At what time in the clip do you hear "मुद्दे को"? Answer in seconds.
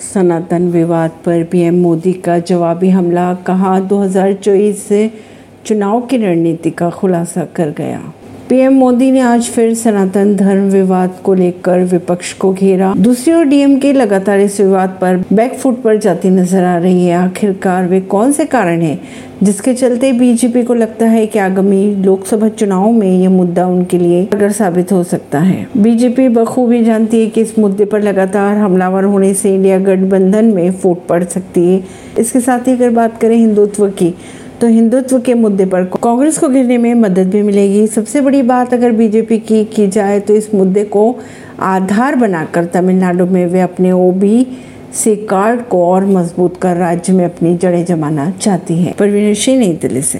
40.54-41.16